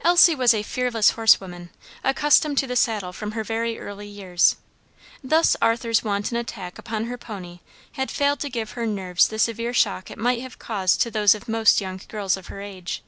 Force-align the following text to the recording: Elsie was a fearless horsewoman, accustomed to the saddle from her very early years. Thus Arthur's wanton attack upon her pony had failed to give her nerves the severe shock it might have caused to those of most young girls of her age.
Elsie 0.00 0.34
was 0.34 0.54
a 0.54 0.62
fearless 0.62 1.10
horsewoman, 1.10 1.68
accustomed 2.02 2.56
to 2.56 2.66
the 2.66 2.74
saddle 2.74 3.12
from 3.12 3.32
her 3.32 3.44
very 3.44 3.78
early 3.78 4.06
years. 4.08 4.56
Thus 5.22 5.56
Arthur's 5.60 6.02
wanton 6.02 6.38
attack 6.38 6.78
upon 6.78 7.04
her 7.04 7.18
pony 7.18 7.60
had 7.96 8.10
failed 8.10 8.40
to 8.40 8.48
give 8.48 8.70
her 8.70 8.86
nerves 8.86 9.28
the 9.28 9.38
severe 9.38 9.74
shock 9.74 10.10
it 10.10 10.16
might 10.16 10.40
have 10.40 10.58
caused 10.58 11.02
to 11.02 11.10
those 11.10 11.34
of 11.34 11.50
most 11.50 11.82
young 11.82 12.00
girls 12.08 12.38
of 12.38 12.46
her 12.46 12.62
age. 12.62 13.02